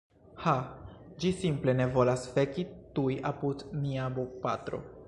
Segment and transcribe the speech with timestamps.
[0.45, 0.53] Ha,
[1.25, 2.67] ĝi simple ne volas feki
[2.97, 4.87] tuj apud mia bopatro